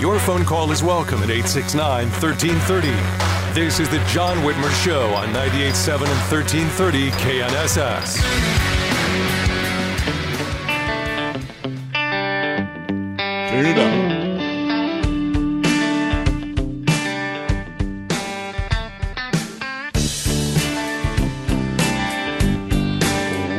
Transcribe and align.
Your 0.00 0.18
phone 0.18 0.46
call 0.46 0.72
is 0.72 0.82
welcome 0.82 1.22
at 1.22 1.28
869 1.28 2.08
1330. 2.08 2.88
This 3.52 3.80
is 3.80 3.88
the 3.90 3.98
John 4.06 4.38
Whitmer 4.38 4.70
Show 4.82 5.10
on 5.12 5.28
98.7 5.28 6.06
and 6.06 6.32
1330 6.32 7.10
KNSS. 7.10 8.16
Turn 13.50 13.66
it 13.66 13.76
up. 13.76 14.10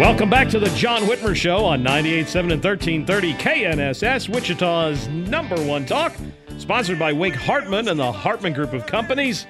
Welcome 0.02 0.32
back 0.32 0.50
to 0.50 0.60
the 0.60 0.70
John 0.72 1.04
Whitmer 1.04 1.36
Show 1.36 1.64
on 1.64 1.84
98.7 1.84 2.52
and 2.52 2.64
1330 2.64 3.34
KNSS, 3.36 4.30
Wichita's 4.30 5.08
number 5.08 5.56
one 5.64 5.86
talk, 5.86 6.14
sponsored 6.62 7.00
by 7.00 7.12
Wink 7.12 7.34
Hartman 7.34 7.88
and 7.88 8.00
the 8.00 8.12
Hartman 8.12 8.54
Group 8.54 8.74
of 8.74 8.86
Companies. 8.86 9.48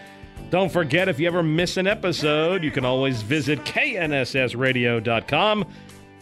Don't 0.49 0.71
forget, 0.71 1.09
if 1.09 1.19
you 1.19 1.27
ever 1.27 1.43
miss 1.43 1.75
an 1.75 1.85
episode, 1.85 2.63
you 2.63 2.71
can 2.71 2.85
always 2.85 3.21
visit 3.21 3.59
knssradio.com. 3.65 5.65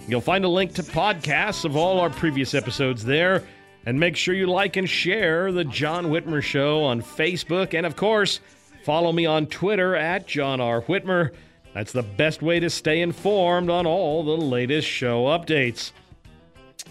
You'll 0.07 0.19
find 0.19 0.43
a 0.43 0.49
link 0.49 0.73
to 0.73 0.83
podcasts 0.83 1.63
of 1.63 1.77
all 1.77 1.99
our 1.99 2.09
previous 2.09 2.55
episodes 2.55 3.05
there. 3.05 3.43
And 3.85 3.99
make 3.99 4.15
sure 4.15 4.33
you 4.33 4.47
like 4.47 4.77
and 4.77 4.89
share 4.89 5.51
the 5.51 5.63
John 5.63 6.07
Whitmer 6.07 6.41
Show 6.41 6.83
on 6.83 7.03
Facebook. 7.03 7.75
And 7.75 7.85
of 7.85 7.95
course, 7.95 8.39
follow 8.83 9.11
me 9.11 9.27
on 9.27 9.45
Twitter 9.45 9.95
at 9.95 10.27
John 10.27 10.59
R. 10.59 10.81
Whitmer. 10.81 11.33
That's 11.75 11.91
the 11.91 12.03
best 12.03 12.41
way 12.41 12.59
to 12.59 12.69
stay 12.69 13.01
informed 13.01 13.69
on 13.69 13.85
all 13.85 14.23
the 14.23 14.43
latest 14.43 14.87
show 14.87 15.25
updates. 15.25 15.91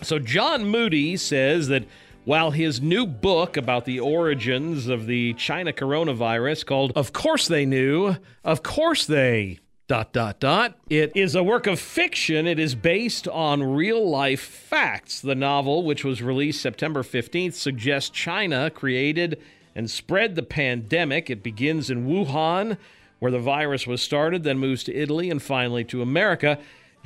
So, 0.03 0.21
John 0.21 0.67
Moody 0.67 1.17
says 1.17 1.67
that 1.69 1.85
while 2.29 2.51
his 2.51 2.83
new 2.83 3.07
book 3.07 3.57
about 3.57 3.87
the 3.87 3.99
origins 3.99 4.87
of 4.87 5.07
the 5.07 5.33
China 5.33 5.73
coronavirus, 5.73 6.67
called 6.67 6.93
Of 6.95 7.15
Course 7.15 7.49
They 7.49 7.65
Knew, 7.65 8.17
Of 8.45 8.63
Course 8.63 9.07
They 9.07 9.61
dot 9.87 10.13
dot 10.13 10.39
dot. 10.39 10.79
It 10.91 11.11
is 11.17 11.35
a 11.35 11.43
work 11.43 11.67
of 11.67 11.81
fiction. 11.81 12.47
It 12.47 12.59
is 12.59 12.75
based 12.75 13.29
on 13.29 13.63
real 13.63 14.07
life 14.07 14.43
facts. 14.43 15.23
The 15.23 15.35
novel, 15.35 15.85
which 15.85 16.05
was 16.05 16.21
released 16.21 16.61
September 16.61 17.03
15th, 17.03 17.55
suggests 17.55 18.11
China 18.11 18.69
created 18.69 19.41
and 19.75 19.91
spread 19.91 20.35
the 20.35 20.43
pandemic. 20.43 21.31
It 21.31 21.43
begins 21.43 21.89
in 21.89 22.07
Wuhan, 22.07 22.77
where 23.21 23.33
the 23.33 23.39
virus 23.39 23.87
was 23.87 24.03
started, 24.03 24.43
then 24.43 24.59
moves 24.59 24.85
to 24.85 24.95
Italy, 24.95 25.31
and 25.31 25.43
finally 25.43 25.83
to 25.85 26.03
America. 26.03 26.59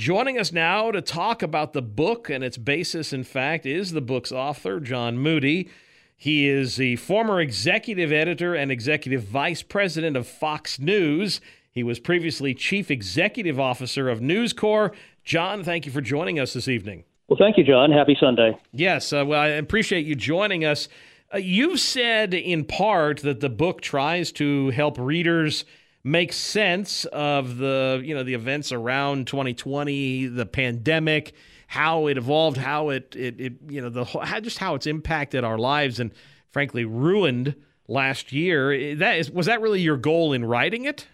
Joining 0.03 0.37
us 0.37 0.51
now 0.51 0.91
to 0.91 1.01
talk 1.01 1.45
about 1.45 1.75
the 1.75 1.81
book 1.81 2.29
and 2.29 2.43
its 2.43 2.59
basis, 2.59 3.13
in 3.13 3.23
fact, 3.23 3.65
is 3.65 3.93
the 3.93 4.01
book's 4.01 4.33
author, 4.33 4.81
John 4.81 5.17
Moody. 5.17 5.69
He 6.17 6.49
is 6.49 6.75
the 6.75 6.97
former 6.97 7.41
executive 7.41 8.11
editor 8.11 8.53
and 8.53 8.73
executive 8.73 9.23
vice 9.23 9.62
president 9.62 10.17
of 10.17 10.27
Fox 10.27 10.81
News. 10.81 11.41
He 11.71 11.85
was 11.85 12.01
previously 12.01 12.53
chief 12.53 12.91
executive 12.91 13.61
officer 13.61 14.09
of 14.09 14.21
News 14.21 14.53
Corp. 14.53 14.97
John, 15.23 15.62
thank 15.62 15.87
you 15.87 15.93
for 15.93 16.01
joining 16.01 16.41
us 16.41 16.53
this 16.53 16.67
evening. 16.67 17.05
Well, 17.29 17.39
thank 17.39 17.57
you, 17.57 17.62
John. 17.62 17.93
Happy 17.93 18.17
Sunday. 18.19 18.59
Yes, 18.73 19.12
uh, 19.12 19.23
well, 19.25 19.41
I 19.41 19.51
appreciate 19.51 20.05
you 20.05 20.17
joining 20.17 20.65
us. 20.65 20.89
Uh, 21.33 21.39
you've 21.39 21.79
said 21.79 22.35
in 22.35 22.65
part 22.65 23.21
that 23.21 23.39
the 23.39 23.49
book 23.49 23.81
tries 23.81 24.33
to 24.33 24.71
help 24.71 24.99
readers 24.99 25.65
make 26.05 26.33
sense 26.33 27.05
of 27.07 27.59
the 27.59 28.03
you 28.05 28.15
know 28.15 28.23
the 28.23 28.35
events 28.35 28.73
around 28.73 29.27
2020, 29.27 30.27
the 30.27 30.47
pandemic, 30.47 31.35
how 31.67 32.07
it 32.07 32.17
evolved, 32.17 32.57
how 32.57 32.91
it 32.91 33.15
it, 33.17 33.41
it 33.41 33.53
you 33.69 33.81
know 33.81 33.89
the 33.89 34.05
how, 34.05 34.41
just 34.41 34.59
how 34.59 34.75
it's 34.75 34.87
impacted 34.87 35.45
our 35.45 35.59
lives 35.59 36.01
and 36.01 36.12
frankly 36.51 36.85
ruined 36.85 37.55
last 37.89 38.33
year. 38.33 38.95
That 38.97 39.19
is 39.19 39.31
was 39.31 39.47
that 39.47 39.61
really 39.61 39.81
your 39.81 39.97
goal 39.97 40.33
in 40.33 40.45
writing 40.45 40.85
it? 40.85 41.07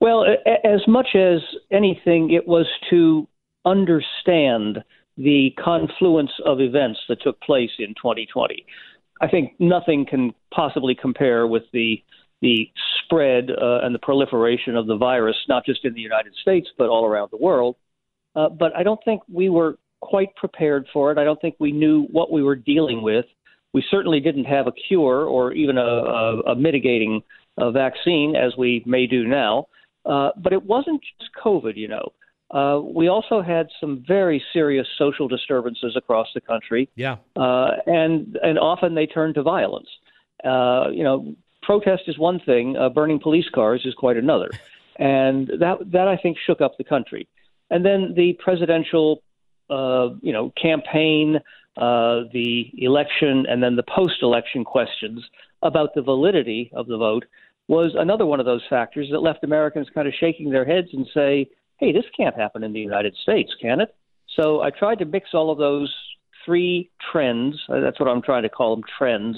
Well, 0.00 0.26
as 0.64 0.86
much 0.86 1.14
as 1.14 1.40
anything, 1.70 2.30
it 2.30 2.46
was 2.46 2.66
to 2.90 3.26
understand 3.64 4.84
the 5.16 5.54
confluence 5.58 6.32
of 6.44 6.60
events 6.60 7.00
that 7.08 7.22
took 7.22 7.40
place 7.40 7.70
in 7.78 7.94
2020. 7.94 8.66
I 9.22 9.28
think 9.28 9.54
nothing 9.58 10.04
can 10.04 10.34
possibly 10.54 10.94
compare 10.94 11.46
with 11.46 11.62
the 11.72 12.02
the 12.42 12.70
spread 13.02 13.50
uh, 13.50 13.80
and 13.82 13.94
the 13.94 13.98
proliferation 13.98 14.76
of 14.76 14.86
the 14.86 14.96
virus, 14.96 15.36
not 15.48 15.64
just 15.64 15.84
in 15.84 15.94
the 15.94 16.00
United 16.00 16.34
States 16.42 16.68
but 16.76 16.88
all 16.88 17.04
around 17.04 17.30
the 17.30 17.38
world. 17.38 17.76
Uh, 18.34 18.48
but 18.48 18.74
I 18.76 18.82
don't 18.82 19.00
think 19.04 19.22
we 19.32 19.48
were 19.48 19.78
quite 20.00 20.34
prepared 20.36 20.86
for 20.92 21.10
it. 21.10 21.18
I 21.18 21.24
don't 21.24 21.40
think 21.40 21.56
we 21.58 21.72
knew 21.72 22.04
what 22.10 22.30
we 22.30 22.42
were 22.42 22.56
dealing 22.56 23.02
with. 23.02 23.24
We 23.72 23.82
certainly 23.90 24.20
didn't 24.20 24.44
have 24.44 24.66
a 24.66 24.72
cure 24.72 25.24
or 25.24 25.52
even 25.52 25.78
a, 25.78 25.80
a, 25.80 26.40
a 26.52 26.54
mitigating 26.54 27.22
uh, 27.58 27.70
vaccine, 27.70 28.36
as 28.36 28.52
we 28.56 28.82
may 28.86 29.06
do 29.06 29.26
now. 29.26 29.66
Uh, 30.04 30.30
but 30.36 30.52
it 30.52 30.62
wasn't 30.62 31.02
just 31.18 31.30
COVID, 31.42 31.76
you 31.76 31.88
know. 31.88 32.12
Uh, 32.50 32.80
we 32.80 33.08
also 33.08 33.42
had 33.42 33.66
some 33.80 34.04
very 34.06 34.42
serious 34.52 34.86
social 34.98 35.26
disturbances 35.26 35.96
across 35.96 36.28
the 36.34 36.40
country. 36.40 36.88
Yeah. 36.94 37.16
Uh, 37.34 37.70
and 37.86 38.38
and 38.42 38.58
often 38.58 38.94
they 38.94 39.06
turn 39.06 39.34
to 39.34 39.42
violence. 39.42 39.88
Uh, 40.44 40.90
you 40.92 41.02
know, 41.02 41.34
protest 41.66 42.04
is 42.06 42.16
one 42.16 42.38
thing, 42.38 42.76
uh, 42.76 42.88
burning 42.88 43.18
police 43.18 43.48
cars 43.52 43.82
is 43.84 43.94
quite 43.94 44.16
another, 44.16 44.48
and 44.96 45.50
that 45.58 45.78
that 45.90 46.08
I 46.08 46.16
think 46.16 46.38
shook 46.46 46.60
up 46.60 46.78
the 46.78 46.84
country. 46.84 47.28
And 47.70 47.84
then 47.84 48.14
the 48.14 48.34
presidential, 48.34 49.22
uh, 49.68 50.10
you 50.22 50.32
know, 50.32 50.52
campaign, 50.60 51.40
uh, 51.76 52.20
the 52.32 52.70
election, 52.78 53.44
and 53.48 53.60
then 53.60 53.74
the 53.74 53.82
post-election 53.82 54.64
questions 54.64 55.24
about 55.62 55.94
the 55.96 56.02
validity 56.02 56.70
of 56.72 56.86
the 56.86 56.96
vote 56.96 57.24
was 57.66 57.96
another 57.98 58.24
one 58.24 58.38
of 58.38 58.46
those 58.46 58.62
factors 58.70 59.08
that 59.10 59.18
left 59.18 59.42
Americans 59.42 59.88
kind 59.92 60.06
of 60.06 60.14
shaking 60.14 60.50
their 60.50 60.64
heads 60.64 60.88
and 60.92 61.04
say, 61.12 61.48
"Hey, 61.78 61.90
this 61.90 62.08
can't 62.16 62.36
happen 62.36 62.62
in 62.62 62.72
the 62.72 62.80
United 62.80 63.16
States, 63.16 63.52
can 63.60 63.80
it?" 63.80 63.92
So 64.36 64.60
I 64.62 64.70
tried 64.70 65.00
to 65.00 65.04
mix 65.04 65.34
all 65.34 65.50
of 65.50 65.58
those 65.58 65.92
three 66.44 66.90
trends. 67.10 67.60
Uh, 67.68 67.80
that's 67.80 67.98
what 67.98 68.08
I'm 68.08 68.22
trying 68.22 68.44
to 68.44 68.48
call 68.48 68.76
them 68.76 68.84
trends 68.96 69.36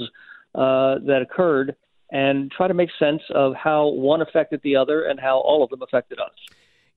uh, 0.54 0.98
that 1.06 1.22
occurred 1.22 1.75
and 2.10 2.50
try 2.50 2.69
to 2.69 2.75
make 2.75 2.90
sense 2.99 3.22
of 3.34 3.55
how 3.55 3.88
one 3.88 4.22
affected 4.22 4.60
the 4.62 4.76
other 4.76 5.05
and 5.05 5.20
how 5.20 5.38
all 5.38 5.62
of 5.62 5.70
them 5.70 5.82
affected 5.82 6.19
us. 6.19 6.32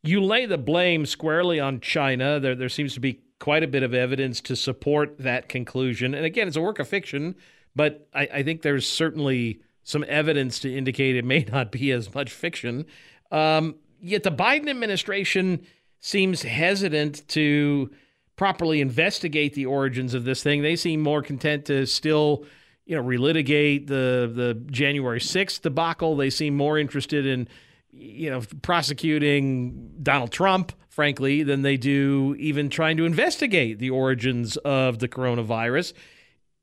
You 0.04 0.22
lay 0.22 0.46
the 0.46 0.58
blame 0.58 1.06
squarely 1.06 1.60
on 1.60 1.80
China. 1.80 2.40
There, 2.40 2.56
there 2.56 2.70
seems 2.70 2.94
to 2.96 3.00
be 3.00 3.20
quite 3.40 3.64
a 3.64 3.68
bit 3.68 3.84
of 3.84 3.94
evidence 3.94 4.42
to 4.42 4.56
support 4.56 5.18
that 5.20 5.50
conclusion. 5.50 6.14
And 6.14 6.26
again, 6.26 6.48
it's 6.48 6.58
a 6.58 6.62
work 6.62 6.80
of 6.80 6.88
fiction, 6.88 7.36
but 7.76 8.08
I, 8.14 8.30
I 8.34 8.44
think 8.44 8.62
there's 8.62 8.88
certainly 8.88 9.62
some 9.84 10.06
evidence 10.08 10.60
to 10.60 10.76
indicate 10.76 11.16
it 11.16 11.26
may 11.26 11.44
not 11.52 11.72
be 11.72 11.92
as 11.92 12.14
much 12.14 12.32
fiction. 12.32 12.86
Um, 13.32 13.76
yet 14.00 14.24
the 14.24 14.32
Biden 14.32 14.70
administration 14.70 15.66
seems 16.00 16.42
hesitant 16.42 17.28
to 17.30 17.92
properly 18.36 18.82
investigate 18.82 19.54
the 19.54 19.66
origins 19.66 20.14
of 20.14 20.24
this 20.24 20.42
thing. 20.42 20.62
They 20.62 20.76
seem 20.76 21.02
more 21.02 21.22
content 21.22 21.66
to 21.66 21.86
still 21.86 22.46
you 22.92 22.98
know, 22.98 23.04
relitigate 23.04 23.88
the 23.88 24.30
the 24.36 24.54
January 24.70 25.22
6th 25.22 25.62
debacle. 25.62 26.18
They 26.18 26.30
seem 26.30 26.58
more 26.58 26.78
interested 26.78 27.26
in, 27.26 27.48
you 27.94 28.30
know, 28.30 28.42
prosecuting 28.62 29.92
Donald 30.04 30.34
Trump, 30.34 30.74
frankly, 30.90 31.42
than 31.42 31.62
they 31.62 31.78
do 31.78 32.36
even 32.38 32.70
trying 32.70 32.98
to 32.98 33.06
investigate 33.06 33.80
the 33.80 33.92
origins 33.92 34.58
of 34.58 35.00
the 35.00 35.08
coronavirus. 35.08 35.94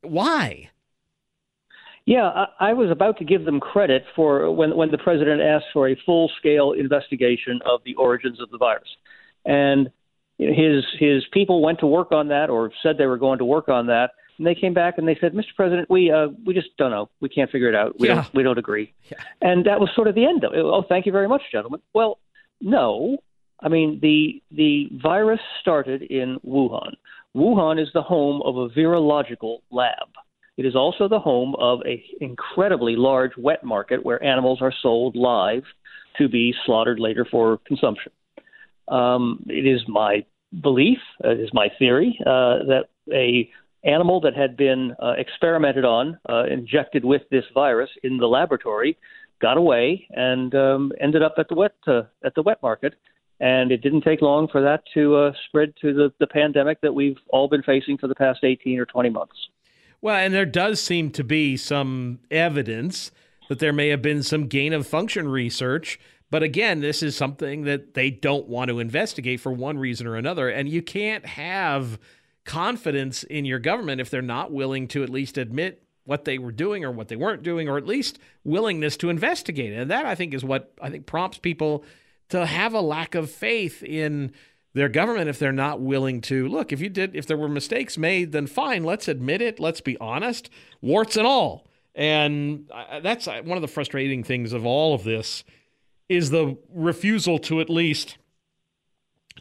Why? 0.03 0.69
Yeah, 2.05 2.45
I, 2.61 2.75
was 2.75 2.91
about 2.91 3.17
to 3.19 3.25
give 3.25 3.47
them 3.47 3.59
credit 3.59 4.05
for 4.15 4.51
when 4.51 4.77
when 4.77 4.91
the 4.91 4.99
president 4.99 5.41
asked 5.41 5.73
for 5.73 5.89
a 5.89 5.97
full 6.05 6.31
scale 6.39 6.73
investigation 6.73 7.61
of 7.65 7.81
the 7.87 7.95
origins 7.95 8.39
of 8.39 8.51
the 8.51 8.59
virus, 8.59 8.89
and 9.47 9.89
his 10.37 10.85
his 10.99 11.25
people 11.33 11.63
went 11.63 11.81
to 11.81 11.87
work 11.87 12.13
on 12.13 12.29
that 12.29 12.51
or 12.51 12.71
said 12.83 12.99
they 12.99 13.07
were 13.07 13.17
going 13.17 13.39
to 13.39 13.47
work 13.47 13.71
on 13.71 13.87
that, 13.87 14.11
and 14.39 14.47
they 14.47 14.55
came 14.55 14.73
back 14.75 14.99
and 14.99 15.07
they 15.07 15.17
said, 15.21 15.33
Mr. 15.35 15.55
President, 15.57 15.91
we 15.91 16.11
uh, 16.11 16.29
we 16.45 16.55
just 16.55 16.69
don't 16.79 16.91
know, 16.91 17.11
we 17.21 17.29
can't 17.29 17.51
figure 17.51 17.69
it 17.69 17.75
out, 17.75 17.99
we 17.99 18.09
Yeah. 18.09 18.15
don't 18.17 18.35
we 18.35 18.43
don't 18.43 18.59
agree, 18.59 18.95
Yeah. 19.11 19.19
and 19.43 19.65
that 19.67 19.81
was 19.81 19.91
sort 19.95 20.09
of 20.09 20.15
the 20.15 20.25
end 20.25 20.45
of 20.45 20.53
it. 20.55 20.61
Oh, 20.61 20.83
thank 20.89 21.07
you 21.07 21.13
very 21.13 21.29
much, 21.29 21.43
gentlemen. 21.53 21.81
Well, 21.95 22.19
no, 22.61 23.19
I 23.61 23.69
mean 23.69 23.99
the 24.01 24.43
the 24.51 24.89
virus 25.03 25.41
started 25.61 26.03
in 26.03 26.39
Wuhan. 26.47 26.95
Wuhan 27.37 27.81
is 27.81 27.89
the 27.93 28.03
home 28.03 28.41
of 28.45 28.57
a 28.57 28.69
virological 28.71 29.59
lab. 29.71 30.09
It 30.57 30.67
is 30.67 30.75
also 30.75 31.07
the 31.09 31.21
home 31.21 31.55
of 31.61 31.81
an 31.83 32.03
incredibly 32.21 32.97
large 32.97 33.33
wet 33.37 33.63
market 33.63 34.05
where 34.05 34.23
animals 34.25 34.61
are 34.61 34.73
sold 34.83 35.15
live 35.15 35.63
to 36.17 36.29
be 36.29 36.53
slaughtered 36.65 36.99
later 36.99 37.25
for 37.31 37.59
consumption. 37.67 38.11
Um, 38.89 39.45
it 39.49 39.67
is 39.67 39.83
my 39.87 40.25
belief, 40.63 40.99
it 41.23 41.39
is 41.39 41.51
my 41.53 41.69
theory, 41.79 42.19
uh, 42.23 42.65
that 42.67 42.85
a 43.13 43.49
animal 43.85 44.21
that 44.21 44.37
had 44.37 44.57
been 44.57 44.95
uh, 45.03 45.15
experimented 45.17 45.85
on, 45.85 46.19
uh, 46.29 46.45
injected 46.45 47.05
with 47.05 47.23
this 47.31 47.45
virus 47.55 47.91
in 48.03 48.19
the 48.19 48.27
laboratory, 48.27 48.99
got 49.41 49.57
away 49.57 50.07
and 50.11 50.55
um, 50.55 50.93
ended 51.01 51.23
up 51.23 51.35
at 51.39 51.49
the 51.49 51.55
wet 51.55 51.75
uh, 51.87 52.03
at 52.25 52.35
the 52.35 52.43
wet 52.43 52.63
market. 52.63 52.95
And 53.41 53.71
it 53.71 53.83
didn't 53.83 54.03
take 54.03 54.21
long 54.21 54.49
for 54.49 54.61
that 54.63 54.83
to 54.95 55.15
uh, 55.15 55.33
spread 55.47 55.73
to 55.81 55.95
the, 55.95 56.13
the 56.19 56.27
pandemic 56.27 56.81
that 56.81 56.93
we've 56.93 57.19
all 57.29 57.47
been 57.49 57.63
facing 57.63 57.97
for 57.97 58.09
the 58.09 58.15
past 58.17 58.41
18 58.43 58.81
or 58.81 58.87
20 58.87 59.11
months. 59.11 59.37
Well, 60.01 60.17
and 60.17 60.35
there 60.35 60.47
does 60.47 60.81
seem 60.81 61.11
to 61.13 61.23
be 61.23 61.57
some 61.57 62.19
evidence 62.33 63.13
that 63.49 63.61
there 63.61 63.73
may 63.73 63.89
have 63.89 64.03
been 64.03 64.25
some 64.25 64.49
gain 64.49 64.73
of 64.73 64.87
function 64.89 65.29
research. 65.29 66.01
But 66.31 66.43
again, 66.43 66.81
this 66.81 67.03
is 67.03 67.17
something 67.17 67.63
that 67.63 67.95
they 67.95 68.11
don't 68.11 68.49
want 68.49 68.69
to 68.69 68.81
investigate 68.81 69.41
for 69.41 69.53
one 69.53 69.79
reason 69.79 70.07
or 70.07 70.17
another. 70.17 70.49
And 70.49 70.69
you 70.69 70.83
can't 70.83 71.25
have 71.25 71.99
confidence 72.49 73.23
in 73.25 73.45
your 73.45 73.59
government 73.59 74.01
if 74.01 74.09
they're 74.09 74.23
not 74.23 74.51
willing 74.51 74.89
to 74.89 75.03
at 75.03 75.11
least 75.11 75.37
admit 75.37 75.83
what 76.05 76.25
they 76.25 76.39
were 76.39 76.51
doing 76.51 76.83
or 76.83 76.91
what 76.91 77.09
they 77.09 77.17
weren't 77.17 77.43
doing, 77.43 77.69
or 77.69 77.77
at 77.77 77.87
least 77.87 78.19
willingness 78.43 78.97
to 78.97 79.11
investigate. 79.11 79.75
And 79.75 79.91
that 79.91 80.07
I 80.07 80.15
think 80.15 80.33
is 80.33 80.43
what 80.43 80.73
I 80.81 80.89
think 80.89 81.05
prompts 81.05 81.37
people 81.37 81.85
to 82.31 82.47
have 82.47 82.73
a 82.73 82.81
lack 82.81 83.15
of 83.15 83.31
faith 83.31 83.83
in 83.83 84.33
their 84.73 84.89
government 84.89 85.29
if 85.29 85.39
they're 85.39 85.53
not 85.53 85.81
willing 85.81 86.21
to 86.21 86.47
look 86.47 86.73
if 86.73 86.81
you 86.81 86.89
did 86.89 87.17
if 87.17 87.27
there 87.27 87.39
were 87.39 87.49
mistakes 87.49 87.99
made 87.99 88.33
then 88.33 88.47
fine 88.47 88.85
let's 88.85 89.09
admit 89.09 89.41
it 89.41 89.59
let's 89.59 89.81
be 89.81 89.97
honest 89.99 90.51
warts 90.83 91.17
and 91.17 91.27
all 91.27 91.67
and 91.95 92.71
that's 93.03 93.27
uh, 93.27 93.41
one 93.43 93.57
of 93.57 93.63
the 93.63 93.67
frustrating 93.67 94.23
things 94.23 94.53
of 94.53 94.65
all 94.67 94.95
of 94.95 95.05
this 95.05 95.43
is 96.09 96.31
the 96.31 96.57
refusal 96.73 97.39
to 97.39 97.61
at 97.61 97.69
least 97.69 98.19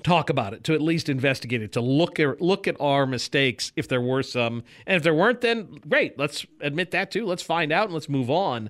talk 0.04 0.30
about 0.30 0.54
it 0.54 0.64
to 0.64 0.74
at 0.74 0.82
least 0.82 1.10
investigate 1.10 1.62
it 1.62 1.72
to 1.72 1.82
look 1.82 2.20
at 2.20 2.42
look 2.42 2.68
at 2.68 2.76
our 2.80 3.06
mistakes 3.06 3.72
if 3.76 3.88
there 3.88 4.02
were 4.02 4.24
some 4.24 4.64
and 4.86 4.98
if 4.98 5.04
there 5.04 5.14
weren't 5.14 5.42
then 5.42 5.80
great 5.88 6.18
let's 6.18 6.46
admit 6.62 6.92
that 6.92 7.12
too 7.12 7.26
let's 7.26 7.44
find 7.44 7.72
out 7.72 7.86
and 7.86 7.94
let's 7.94 8.10
move 8.10 8.30
on 8.30 8.70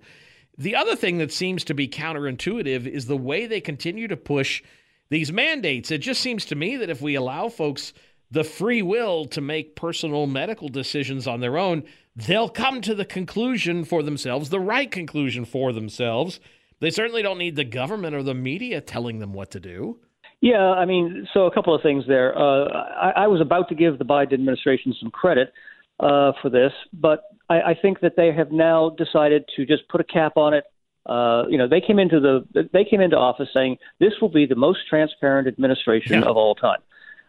the 0.58 0.76
other 0.76 0.96
thing 0.96 1.20
that 1.20 1.32
seems 1.32 1.64
to 1.66 1.76
be 1.76 1.88
counterintuitive 1.88 2.88
is 2.88 3.06
the 3.06 3.18
way 3.18 3.46
they 3.46 3.62
continue 3.62 4.08
to 4.08 4.18
push 4.18 4.64
these 5.10 5.32
mandates. 5.32 5.92
It 5.92 6.00
just 6.00 6.22
seems 6.22 6.46
to 6.46 6.56
me 6.56 6.78
that 6.78 6.90
if 6.90 7.02
we 7.02 7.16
allow 7.16 7.50
folks 7.50 7.94
the 8.32 8.44
free 8.44 8.82
will 8.82 9.26
to 9.26 9.40
make 9.40 9.76
personal 9.76 10.26
medical 10.26 10.68
decisions 10.68 11.28
on 11.28 11.40
their 11.40 11.58
own, 11.58 11.84
they'll 12.16 12.50
come 12.50 12.82
to 12.82 12.96
the 12.96 13.06
conclusion 13.06 13.86
for 13.86 14.02
themselves, 14.02 14.50
the 14.50 14.60
right 14.60 14.90
conclusion 14.90 15.46
for 15.46 15.72
themselves. 15.72 16.40
They 16.80 16.90
certainly 16.90 17.22
don't 17.22 17.38
need 17.38 17.56
the 17.56 17.64
government 17.64 18.16
or 18.16 18.24
the 18.24 18.34
media 18.34 18.82
telling 18.82 19.20
them 19.20 19.34
what 19.34 19.52
to 19.52 19.60
do. 19.60 20.00
Yeah, 20.42 20.62
I 20.72 20.86
mean, 20.86 21.28
so 21.34 21.46
a 21.48 21.54
couple 21.54 21.74
of 21.74 21.82
things 21.82 22.04
there. 22.08 22.38
Uh, 22.38 22.66
I, 22.68 23.24
I 23.24 23.28
was 23.28 23.42
about 23.42 23.70
to 23.70 23.76
give 23.76 23.98
the 23.98 24.06
Biden 24.06 24.34
administration 24.34 24.94
some 25.00 25.10
credit 25.10 25.52
uh, 26.00 26.34
for 26.42 26.50
this, 26.52 26.72
but 26.94 27.24
I, 27.50 27.62
I 27.62 27.76
think 27.82 28.02
that 28.02 28.14
they 28.16 28.32
have 28.32 28.52
now 28.52 28.92
decided 28.92 29.46
to 29.56 29.66
just 29.66 29.88
put 29.90 30.00
a 30.00 30.04
cap 30.04 30.34
on 30.38 30.54
it. 30.54 30.66
Uh, 31.08 31.46
you 31.50 31.58
know, 31.58 31.68
they 31.68 31.82
came 31.82 32.00
into 32.00 32.20
the 32.20 32.70
they 32.74 32.84
came 32.84 33.00
into 33.00 33.16
office 33.16 33.48
saying 33.54 33.78
this 34.00 34.14
will 34.22 34.30
be 34.30 34.46
the 34.46 34.56
most 34.56 34.80
transparent 34.90 35.48
administration 35.48 36.22
Yeah. 36.22 36.30
of 36.30 36.36
all 36.38 36.54
time. 36.54 36.80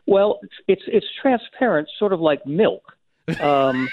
Well, 0.06 0.40
it's 0.42 0.52
it's, 0.66 0.82
it's 0.88 1.06
transparent, 1.22 1.88
sort 1.98 2.12
of 2.12 2.20
like 2.20 2.44
milk. 2.44 2.92
Um, 3.40 3.88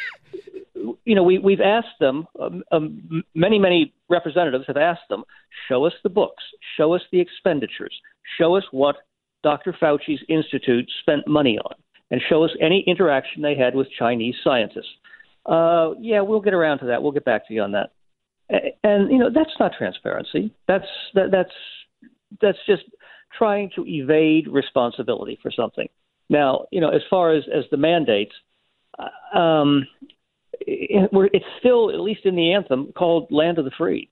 you 1.04 1.16
know, 1.16 1.24
we 1.24 1.40
we've 1.40 1.62
asked 1.62 2.00
them. 2.00 2.28
Um, 2.40 2.64
um, 2.72 3.24
many 3.34 3.60
many 3.60 3.94
representatives 4.10 4.66
have 4.68 4.78
asked 4.78 5.08
them, 5.10 5.24
show 5.68 5.86
us 5.86 5.94
the 6.04 6.10
books, 6.10 6.44
show 6.78 6.94
us 6.94 7.02
the 7.12 7.20
expenditures, 7.20 7.94
show 8.38 8.56
us 8.56 8.64
what 8.72 8.98
Dr. 9.44 9.76
Fauci's 9.80 10.22
institute 10.30 10.90
spent 11.02 11.28
money 11.28 11.58
on, 11.58 11.76
and 12.12 12.22
show 12.30 12.44
us 12.44 12.52
any 12.62 12.84
interaction 12.88 13.42
they 13.42 13.56
had 13.56 13.76
with 13.76 13.88
Chinese 13.98 14.36
scientists. 14.44 14.94
Uh, 15.46 15.92
yeah, 16.00 16.22
we'll 16.22 16.42
get 16.42 16.54
around 16.54 16.80
to 16.80 16.86
that. 16.88 17.02
We'll 17.02 17.12
get 17.12 17.26
back 17.26 17.48
to 17.48 17.54
you 17.54 17.62
on 17.62 17.72
that. 17.74 17.92
And 18.84 19.12
you 19.12 19.18
know, 19.18 19.30
that's 19.34 19.54
not 19.60 19.72
transparency. 19.78 20.54
That's 20.68 20.86
that, 21.14 21.32
that's 21.32 21.52
that's 22.42 22.58
just 22.68 22.84
trying 23.38 23.72
to 23.76 23.86
evade 23.88 24.48
responsibility 24.48 25.40
for 25.42 25.52
something. 25.52 25.88
Now, 26.30 26.66
you 26.72 26.82
know, 26.82 26.90
as 26.90 27.02
far 27.10 27.34
as 27.34 27.44
as 27.54 27.66
the 27.72 27.78
mandates, 27.78 28.34
um, 29.38 29.88
it, 30.62 31.12
we're, 31.12 31.28
it's 31.28 31.46
still, 31.60 31.90
at 31.90 32.00
least 32.00 32.22
in 32.26 32.36
the 32.36 32.54
anthem, 32.54 32.92
called 32.98 33.28
"Land 33.32 33.58
of 33.58 33.66
the 33.66 33.72
Free." 33.78 34.10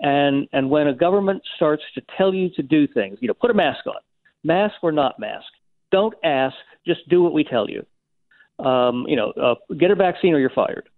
And 0.00 0.48
and 0.52 0.68
when 0.68 0.88
a 0.88 0.94
government 0.94 1.42
starts 1.56 1.82
to 1.94 2.02
tell 2.16 2.34
you 2.34 2.50
to 2.56 2.62
do 2.62 2.86
things, 2.86 3.18
you 3.20 3.28
know, 3.28 3.34
put 3.34 3.50
a 3.50 3.54
mask 3.54 3.86
on, 3.86 4.00
mask 4.42 4.74
or 4.82 4.92
not 4.92 5.18
mask, 5.18 5.46
don't 5.90 6.14
ask, 6.24 6.56
just 6.86 7.08
do 7.08 7.22
what 7.22 7.32
we 7.32 7.44
tell 7.44 7.68
you. 7.68 7.84
Um, 8.64 9.06
you 9.08 9.16
know, 9.16 9.30
uh, 9.30 9.54
get 9.78 9.90
a 9.90 9.94
vaccine 9.94 10.34
or 10.34 10.38
you're 10.38 10.50
fired. 10.50 10.88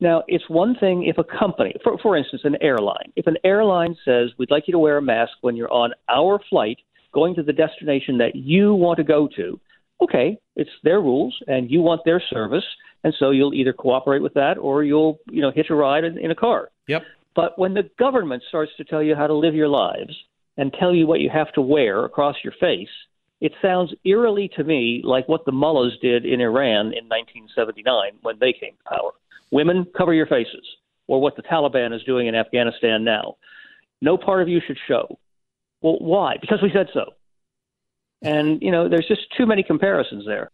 Now, 0.00 0.22
it's 0.28 0.48
one 0.48 0.76
thing 0.76 1.04
if 1.04 1.18
a 1.18 1.24
company, 1.24 1.74
for, 1.82 1.98
for 1.98 2.16
instance, 2.16 2.42
an 2.44 2.56
airline, 2.60 3.12
if 3.16 3.26
an 3.26 3.36
airline 3.44 3.96
says, 4.04 4.30
we'd 4.38 4.50
like 4.50 4.68
you 4.68 4.72
to 4.72 4.78
wear 4.78 4.96
a 4.96 5.02
mask 5.02 5.32
when 5.40 5.56
you're 5.56 5.72
on 5.72 5.92
our 6.08 6.40
flight 6.48 6.78
going 7.12 7.34
to 7.34 7.42
the 7.42 7.52
destination 7.52 8.18
that 8.18 8.36
you 8.36 8.74
want 8.74 8.98
to 8.98 9.04
go 9.04 9.28
to, 9.34 9.58
okay, 10.00 10.38
it's 10.56 10.70
their 10.82 11.00
rules 11.00 11.36
and 11.46 11.70
you 11.70 11.80
want 11.80 12.02
their 12.04 12.22
service. 12.30 12.64
And 13.04 13.14
so 13.18 13.30
you'll 13.30 13.54
either 13.54 13.72
cooperate 13.72 14.22
with 14.22 14.34
that 14.34 14.58
or 14.58 14.82
you'll, 14.82 15.18
you 15.30 15.40
know, 15.40 15.50
hitch 15.50 15.70
a 15.70 15.74
ride 15.74 16.04
in, 16.04 16.18
in 16.18 16.30
a 16.30 16.34
car. 16.34 16.70
Yep. 16.88 17.02
But 17.34 17.58
when 17.58 17.74
the 17.74 17.88
government 17.98 18.42
starts 18.48 18.72
to 18.78 18.84
tell 18.84 19.02
you 19.02 19.14
how 19.14 19.26
to 19.26 19.34
live 19.34 19.54
your 19.54 19.68
lives 19.68 20.16
and 20.56 20.72
tell 20.72 20.94
you 20.94 21.06
what 21.06 21.20
you 21.20 21.30
have 21.30 21.52
to 21.52 21.60
wear 21.60 22.04
across 22.04 22.36
your 22.42 22.52
face, 22.58 22.88
it 23.40 23.52
sounds 23.62 23.94
eerily 24.04 24.50
to 24.56 24.64
me 24.64 25.00
like 25.04 25.28
what 25.28 25.44
the 25.44 25.52
mullahs 25.52 25.96
did 26.02 26.26
in 26.26 26.40
Iran 26.40 26.86
in 26.86 27.06
1979 27.06 28.18
when 28.22 28.36
they 28.40 28.52
came 28.52 28.72
to 28.72 28.88
power. 28.88 29.12
Women, 29.52 29.86
cover 29.96 30.12
your 30.12 30.26
faces, 30.26 30.66
or 31.06 31.20
what 31.20 31.36
the 31.36 31.42
Taliban 31.42 31.94
is 31.94 32.02
doing 32.02 32.26
in 32.26 32.34
Afghanistan 32.34 33.04
now. 33.04 33.36
No 34.02 34.16
part 34.16 34.42
of 34.42 34.48
you 34.48 34.60
should 34.66 34.78
show. 34.88 35.18
Well, 35.80 35.98
why? 36.00 36.36
Because 36.40 36.58
we 36.62 36.70
said 36.74 36.88
so. 36.92 37.12
And, 38.22 38.60
you 38.62 38.70
know, 38.70 38.88
there's 38.88 39.06
just 39.06 39.22
too 39.36 39.46
many 39.46 39.62
comparisons 39.62 40.24
there. 40.26 40.50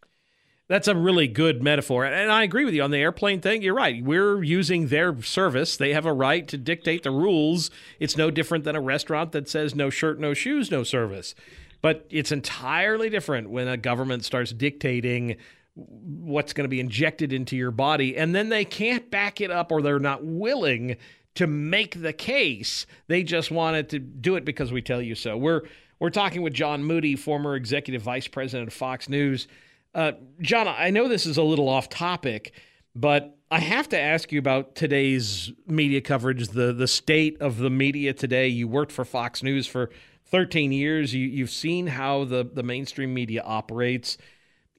That's 0.67 0.87
a 0.87 0.95
really 0.95 1.27
good 1.27 1.61
metaphor. 1.61 2.05
And 2.05 2.31
I 2.31 2.43
agree 2.43 2.65
with 2.65 2.73
you 2.73 2.81
on 2.81 2.89
the 2.89 2.97
airplane 2.97 3.39
thing. 3.39 3.61
You're 3.61 3.75
right. 3.75 4.03
We're 4.03 4.41
using 4.43 4.87
their 4.87 5.21
service. 5.21 5.77
They 5.77 5.93
have 5.93 6.07
a 6.07 6.13
right 6.13 6.47
to 6.47 6.57
dictate 6.57 7.03
the 7.03 7.11
rules. 7.11 7.69
It's 7.99 8.17
no 8.17 8.31
different 8.31 8.63
than 8.63 8.75
a 8.75 8.81
restaurant 8.81 9.31
that 9.33 9.47
says 9.47 9.75
no 9.75 9.91
shirt, 9.91 10.19
no 10.19 10.33
shoes, 10.33 10.71
no 10.71 10.83
service. 10.83 11.35
But 11.81 12.07
it's 12.09 12.31
entirely 12.31 13.11
different 13.11 13.51
when 13.51 13.67
a 13.67 13.77
government 13.77 14.25
starts 14.25 14.51
dictating 14.51 15.35
what's 15.75 16.53
going 16.53 16.63
to 16.63 16.69
be 16.69 16.79
injected 16.79 17.31
into 17.33 17.55
your 17.55 17.69
body 17.69 18.15
and 18.15 18.33
then 18.33 18.47
they 18.47 18.63
can't 18.63 19.11
back 19.11 19.41
it 19.41 19.51
up 19.51 19.73
or 19.73 19.81
they're 19.81 19.99
not 19.99 20.23
willing 20.23 20.95
to 21.35 21.47
make 21.47 22.01
the 22.01 22.13
case. 22.13 22.85
They 23.07 23.23
just 23.23 23.51
wanted 23.51 23.89
to 23.89 23.99
do 23.99 24.35
it 24.35 24.45
because 24.45 24.71
we 24.71 24.81
tell 24.81 25.01
you 25.01 25.15
so. 25.15 25.37
We're 25.37 25.63
we're 25.99 26.09
talking 26.09 26.41
with 26.41 26.53
John 26.53 26.83
Moody, 26.83 27.15
former 27.15 27.55
executive 27.55 28.01
vice 28.01 28.27
president 28.27 28.67
of 28.67 28.73
Fox 28.73 29.09
News. 29.09 29.47
Uh, 29.93 30.13
John, 30.41 30.67
I 30.67 30.89
know 30.89 31.07
this 31.07 31.25
is 31.25 31.37
a 31.37 31.43
little 31.43 31.69
off 31.69 31.89
topic, 31.89 32.53
but 32.95 33.37
I 33.49 33.59
have 33.59 33.87
to 33.89 33.99
ask 33.99 34.31
you 34.31 34.39
about 34.39 34.75
today's 34.75 35.51
media 35.67 36.01
coverage, 36.01 36.49
the 36.49 36.73
the 36.73 36.87
state 36.87 37.41
of 37.41 37.57
the 37.57 37.69
media 37.69 38.13
today. 38.13 38.47
You 38.47 38.67
worked 38.67 38.91
for 38.91 39.05
Fox 39.05 39.43
News 39.43 39.67
for 39.67 39.89
13 40.25 40.71
years. 40.71 41.13
You, 41.13 41.27
you've 41.27 41.51
seen 41.51 41.87
how 41.87 42.25
the, 42.25 42.43
the 42.51 42.63
mainstream 42.63 43.13
media 43.13 43.41
operates. 43.45 44.17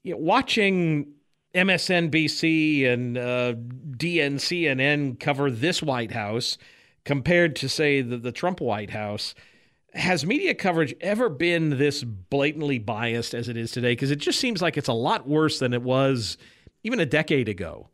You 0.03 0.13
know, 0.13 0.19
watching 0.19 1.13
MSNBC 1.55 2.87
and 2.87 3.17
uh, 3.17 3.53
DNCNN 3.53 5.19
cover 5.19 5.49
this 5.49 5.81
White 5.81 6.11
House 6.11 6.57
compared 7.05 7.55
to, 7.57 7.69
say, 7.69 8.01
the, 8.01 8.17
the 8.17 8.31
Trump 8.31 8.59
White 8.59 8.91
House, 8.91 9.33
has 9.97 10.25
media 10.25 10.53
coverage 10.53 10.93
ever 11.01 11.29
been 11.29 11.77
this 11.77 12.03
blatantly 12.03 12.79
biased 12.79 13.33
as 13.33 13.49
it 13.49 13.57
is 13.57 13.71
today? 13.71 13.91
Because 13.91 14.11
it 14.11 14.17
just 14.17 14.39
seems 14.39 14.61
like 14.61 14.77
it's 14.77 14.87
a 14.87 14.93
lot 14.93 15.27
worse 15.27 15.59
than 15.59 15.73
it 15.73 15.81
was 15.81 16.37
even 16.83 16.99
a 16.99 17.05
decade 17.05 17.49
ago. 17.49 17.89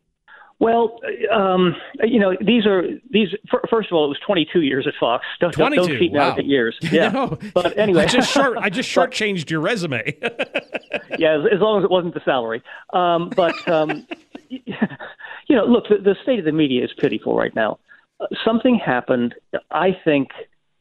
Well, 0.60 1.00
um, 1.32 1.74
you 2.04 2.20
know, 2.20 2.36
these 2.40 2.64
are 2.64 2.82
these. 3.10 3.28
First 3.68 3.90
of 3.90 3.96
all, 3.96 4.04
it 4.04 4.08
was 4.08 4.18
22 4.24 4.60
years 4.62 4.86
at 4.86 4.94
Fox. 5.00 5.24
Don't, 5.40 5.52
22. 5.52 5.86
Don't, 5.86 5.98
cheat 5.98 6.12
wow. 6.12 6.36
years. 6.36 6.78
Yeah. 6.92 7.08
no. 7.08 7.38
But 7.52 7.76
anyway, 7.76 8.04
I 8.04 8.06
just 8.06 8.32
short 8.32 8.56
I 8.58 8.70
just 8.70 8.88
shortchanged 8.94 9.50
your 9.50 9.60
resume. 9.60 10.16
yeah, 11.18 11.38
as, 11.38 11.44
as, 11.52 11.60
long 11.60 11.78
as 11.80 11.84
it 11.84 11.90
wasn't 11.90 12.14
the 12.14 12.22
salary. 12.24 12.62
Um, 12.92 13.30
but 13.34 13.68
um, 13.68 14.06
you 14.48 14.62
know, 15.56 15.64
look, 15.64 15.88
the, 15.88 15.96
the, 15.98 16.14
state 16.22 16.38
of 16.38 16.44
the 16.44 16.52
media 16.52 16.84
is 16.84 16.90
pitiful 16.98 17.36
right 17.36 17.54
now. 17.54 17.78
Uh, 18.20 18.26
something 18.44 18.78
happened. 18.78 19.34
I 19.72 19.90
think. 20.04 20.28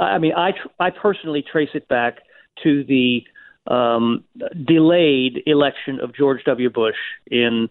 I 0.03 0.17
mean, 0.17 0.33
I 0.35 0.51
I 0.79 0.89
personally 0.89 1.43
trace 1.49 1.69
it 1.73 1.87
back 1.87 2.19
to 2.63 2.83
the 2.83 3.23
um, 3.67 4.23
delayed 4.65 5.41
election 5.45 5.99
of 6.01 6.15
George 6.15 6.43
W. 6.45 6.69
Bush 6.69 6.95
in 7.27 7.69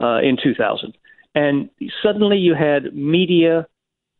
uh, 0.00 0.18
in 0.18 0.36
2000. 0.42 0.96
And 1.34 1.70
suddenly 2.02 2.36
you 2.38 2.54
had 2.54 2.94
media 2.94 3.66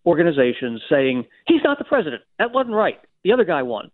organizations 0.07 0.83
saying, 0.90 1.25
he's 1.47 1.62
not 1.62 1.78
the 1.78 1.85
president. 1.85 2.23
That 2.38 2.52
wasn't 2.52 2.75
right. 2.75 2.99
The 3.25 3.33
other 3.33 3.45
guy 3.45 3.62
won. 3.62 3.90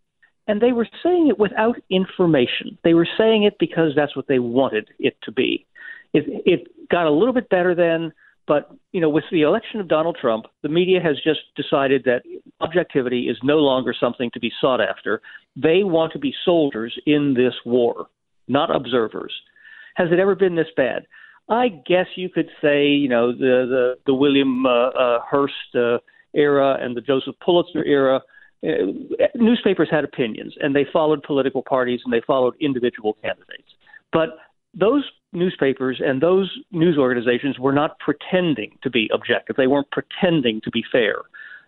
And 0.46 0.62
they 0.62 0.72
were 0.72 0.88
saying 1.02 1.28
it 1.28 1.38
without 1.38 1.76
information. 1.90 2.78
They 2.82 2.94
were 2.94 3.08
saying 3.18 3.42
it 3.42 3.56
because 3.58 3.92
that's 3.94 4.16
what 4.16 4.28
they 4.28 4.38
wanted 4.38 4.88
it 4.98 5.16
to 5.24 5.32
be. 5.32 5.66
It, 6.14 6.24
it 6.46 6.88
got 6.88 7.06
a 7.06 7.10
little 7.10 7.34
bit 7.34 7.50
better 7.50 7.74
then, 7.74 8.12
but 8.48 8.70
you 8.92 9.00
know, 9.00 9.10
with 9.10 9.24
the 9.30 9.42
election 9.42 9.78
of 9.78 9.86
Donald 9.86 10.16
Trump, 10.20 10.46
the 10.62 10.68
media 10.70 11.00
has 11.00 11.16
just 11.22 11.40
decided 11.54 12.04
that 12.04 12.22
objectivity 12.60 13.28
is 13.28 13.36
no 13.44 13.58
longer 13.58 13.94
something 13.98 14.30
to 14.32 14.40
be 14.40 14.50
sought 14.60 14.80
after. 14.80 15.20
They 15.54 15.84
want 15.84 16.12
to 16.14 16.18
be 16.18 16.34
soldiers 16.44 16.98
in 17.06 17.34
this 17.34 17.54
war, 17.64 18.06
not 18.48 18.74
observers. 18.74 19.32
Has 19.96 20.08
it 20.10 20.18
ever 20.18 20.34
been 20.34 20.56
this 20.56 20.68
bad? 20.76 21.06
I 21.50 21.68
guess 21.68 22.06
you 22.16 22.28
could 22.28 22.48
say, 22.62 22.86
you 22.88 23.08
know, 23.08 23.32
the 23.32 23.66
the, 23.68 23.94
the 24.06 24.14
William 24.14 24.66
uh, 24.66 24.88
uh, 24.88 25.18
Hearst 25.30 25.74
uh, 25.74 25.98
era 26.34 26.78
and 26.80 26.96
the 26.96 27.02
Joseph 27.02 27.36
Pulitzer 27.44 27.84
era. 27.84 28.22
Uh, 28.64 29.28
newspapers 29.36 29.88
had 29.90 30.04
opinions, 30.04 30.54
and 30.60 30.74
they 30.74 30.86
followed 30.92 31.22
political 31.22 31.62
parties 31.62 32.00
and 32.04 32.12
they 32.12 32.22
followed 32.26 32.54
individual 32.60 33.16
candidates. 33.22 33.68
But 34.12 34.30
those 34.74 35.04
newspapers 35.32 36.00
and 36.04 36.20
those 36.20 36.50
news 36.70 36.96
organizations 36.98 37.58
were 37.58 37.72
not 37.72 37.98
pretending 37.98 38.78
to 38.82 38.90
be 38.90 39.10
objective. 39.12 39.56
They 39.56 39.66
weren't 39.66 39.90
pretending 39.90 40.60
to 40.62 40.70
be 40.70 40.84
fair. 40.90 41.16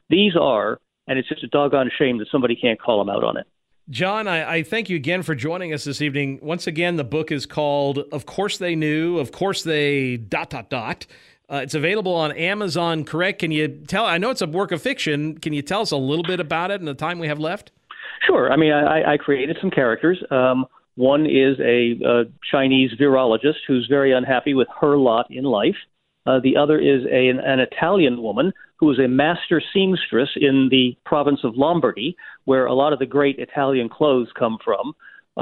These 0.09 0.33
are, 0.41 0.81
and 1.07 1.19
it's 1.19 1.29
just 1.29 1.45
a 1.45 1.49
doggone 1.49 1.91
shame 1.99 2.19
that 2.19 2.29
somebody 2.31 2.57
can't 2.57 2.81
call 2.81 2.99
them 2.99 3.15
out 3.15 3.25
on 3.25 3.37
it. 3.37 3.47
John, 3.89 4.29
I, 4.29 4.53
I, 4.55 4.63
thank 4.63 4.89
you 4.89 4.97
again 4.97 5.23
for 5.23 5.35
joining 5.35 5.73
us 5.73 5.83
this 5.83 6.01
evening. 6.01 6.39
Once 6.43 6.69
again, 6.69 6.95
the 6.97 7.05
book 7.05 7.33
is 7.33 7.45
called 7.45 7.99
Of 8.13 8.25
Course 8.25 8.57
They 8.57 8.77
Knew, 8.77 9.19
Of 9.19 9.33
Course 9.33 9.65
They 9.65 10.17
dot 10.17 10.51
dot 10.51 10.71
dot. 10.71 11.07
Uh, 11.51 11.57
it's 11.57 11.75
available 11.75 12.15
on 12.15 12.31
Amazon, 12.33 13.05
correct? 13.05 13.41
Can 13.41 13.51
you 13.51 13.67
tell? 13.67 14.07
I 14.07 14.19
know 14.19 14.31
it's 14.31 14.43
a 14.43 14.47
work 14.47 14.71
of 14.71 14.81
fiction. 14.81 15.37
Can 15.39 15.53
you 15.53 15.63
tell 15.63 15.81
us 15.81 15.91
a 15.91 15.97
little 15.97 16.23
bit 16.23 16.39
about 16.39 16.71
it 16.71 16.79
in 16.79 16.87
the 16.87 16.95
time 16.95 17.19
we 17.19 17.27
have 17.27 17.41
left? 17.41 17.73
Sure. 18.25 18.53
I 18.53 18.57
mean, 18.57 18.73
I, 18.73 19.15
I 19.15 19.17
created 19.17 19.57
some 19.61 19.71
characters. 19.71 20.23
Um, 20.31 20.67
one 21.01 21.25
is 21.25 21.59
a, 21.61 21.99
a, 22.05 22.25
Chinese 22.51 22.91
virologist 23.01 23.63
who's 23.67 23.87
very 23.89 24.13
unhappy 24.13 24.53
with 24.53 24.69
her 24.81 24.97
lot 24.99 25.27
in 25.31 25.45
life. 25.45 25.77
Uh, 26.27 26.39
the 26.43 26.57
other 26.59 26.79
is 26.79 27.05
a, 27.11 27.29
an, 27.29 27.41
an 27.41 27.59
Italian 27.59 28.23
woman 28.23 28.53
who 28.77 28.91
is 28.91 28.99
a 28.99 29.09
master 29.09 29.63
seamstress 29.73 30.29
in 30.37 30.69
the 30.71 30.97
province 31.07 31.41
of 31.43 31.57
Lombardy, 31.57 32.17
where 32.45 32.67
a 32.67 32.75
lot 32.75 32.93
of 32.93 32.99
the 32.99 33.07
great 33.07 33.39
Italian 33.39 33.89
clothes 33.89 34.29
come 34.39 34.59
from. 34.63 34.93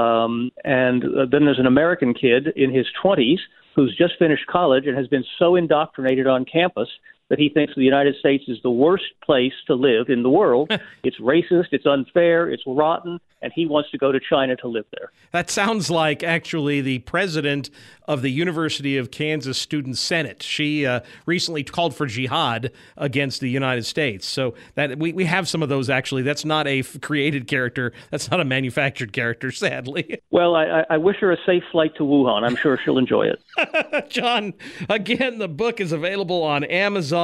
Um, 0.01 0.51
and 0.65 1.03
uh, 1.05 1.27
then 1.31 1.45
there's 1.45 1.59
an 1.59 1.67
American 1.67 2.15
kid 2.15 2.49
in 2.55 2.73
his 2.73 2.87
20s 3.03 3.39
who's 3.75 3.97
just 3.99 4.15
finished 4.19 4.47
college 4.47 4.87
and 4.87 4.97
has 4.97 5.09
been 5.09 5.25
so 5.39 5.57
indoctrinated 5.57 6.29
on 6.29 6.45
campus 6.45 6.89
that 7.29 7.39
he 7.39 7.49
thinks 7.49 7.75
the 7.75 7.83
United 7.83 8.17
States 8.17 8.45
is 8.49 8.59
the 8.63 8.71
worst 8.71 9.05
place 9.25 9.53
to 9.67 9.75
live 9.75 10.09
in 10.09 10.23
the 10.23 10.31
world. 10.31 10.73
it's 11.03 11.19
racist, 11.19 11.69
it's 11.73 11.87
unfair, 11.87 12.51
it's 12.51 12.63
rotten, 12.67 13.21
and 13.43 13.53
he 13.53 13.67
wants 13.67 13.91
to 13.91 13.99
go 13.99 14.11
to 14.11 14.19
China 14.19 14.57
to 14.57 14.69
live 14.69 14.87
there. 14.93 15.13
That 15.33 15.51
sounds 15.51 15.91
like 15.91 16.23
actually 16.23 16.81
the 16.81 17.01
president 17.01 17.71
of 18.07 18.23
the 18.23 18.31
University 18.31 18.97
of 18.97 19.11
Kansas 19.11 19.59
Student 19.59 19.99
Senate. 19.99 20.43
She 20.43 20.87
uh, 20.87 21.01
recently 21.27 21.63
called 21.63 21.95
for 21.95 22.07
jihad 22.07 22.73
against 22.97 23.41
the 23.41 23.51
United 23.51 23.85
States. 23.85 24.27
So 24.27 24.55
that 24.75 24.99
we, 24.99 25.13
we 25.13 25.27
have 25.27 25.49
some 25.49 25.63
of 25.63 25.69
those 25.69 25.91
actually. 25.91 26.23
That's 26.23 26.45
not 26.45 26.67
a 26.67 26.83
created 26.83 27.47
character. 27.47 27.93
That's 28.11 28.31
not 28.31 28.41
a 28.41 28.45
manufactured 28.45 29.13
character, 29.13 29.53
sadly. 29.53 30.21
Well, 30.31 30.55
I, 30.55 30.85
I 30.91 30.99
wish 30.99 31.17
her 31.21 31.33
a 31.33 31.39
safe 31.47 31.65
flight 31.73 31.97
to 31.97 32.03
Wuhan. 32.03 32.45
I'm 32.45 32.55
sure 32.55 32.79
she'll 32.85 32.99
enjoy 32.99 33.29
it. 33.29 34.11
John, 34.11 34.53
again, 34.89 35.39
the 35.39 35.49
book 35.49 35.81
is 35.81 35.91
available 35.91 36.43
on 36.43 36.65
Amazon. 36.65 37.18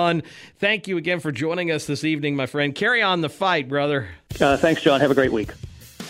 Thank 0.59 0.89
you 0.89 0.97
again 0.97 1.21
for 1.21 1.33
joining 1.33 1.71
us 1.71 1.87
this 1.87 2.05
evening, 2.05 2.37
my 2.37 2.47
friend. 2.47 2.75
Carry 2.75 3.03
on 3.03 3.21
the 3.21 3.29
fight, 3.29 3.69
brother. 3.69 4.09
Uh, 4.41 4.57
thanks, 4.57 4.83
John. 4.83 5.01
Have 5.01 5.11
a 5.11 5.15
great 5.15 5.33
week. 5.33 5.51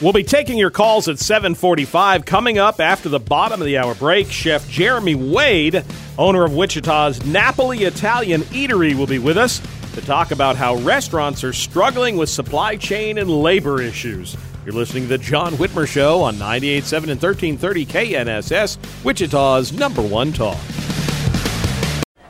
We'll 0.01 0.13
be 0.13 0.25
taking 0.25 0.59
your 0.59 0.71
calls 0.71 1.07
at 1.09 1.19
745. 1.19 2.25
Coming 2.25 2.59
up 2.59 2.81
after 2.81 3.09
the 3.09 3.21
bottom 3.21 3.61
of 3.61 3.67
the 3.67 3.79
hour 3.79 3.95
break, 3.95 4.31
Chef 4.31 4.69
Jeremy 4.69 5.15
Wade, 5.15 5.85
owner 6.19 6.45
of 6.45 6.55
Wichita's 6.55 7.25
Napoli 7.25 7.85
Italian 7.85 8.41
Eatery, 8.43 8.97
will 8.97 9.07
be 9.07 9.21
with 9.21 9.37
us 9.37 9.61
to 9.95 10.01
talk 10.01 10.33
about 10.33 10.57
how 10.57 10.75
restaurants 10.77 11.45
are 11.45 11.53
struggling 11.53 12.17
with 12.17 12.29
supply 12.29 12.75
chain 12.77 13.19
and 13.19 13.31
labor 13.31 13.81
issues. 13.81 14.37
You're 14.65 14.75
listening 14.75 15.05
to 15.05 15.11
The 15.11 15.19
John 15.19 15.53
Whitmer 15.55 15.87
Show 15.87 16.23
on 16.23 16.37
98.7 16.37 16.97
and 17.11 17.23
1330 17.23 17.87
KNSS, 17.87 19.05
Wichita's 19.05 19.73
number 19.73 20.03
one 20.03 20.33
talk. 20.33 20.59